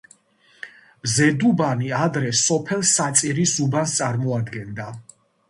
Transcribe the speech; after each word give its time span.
ზედუბანი 1.15 1.91
ადრე 1.97 2.31
სოფელ 2.39 2.83
საწირის 2.93 3.55
უბანს 3.67 3.95
წარმოადგენდა. 4.01 4.91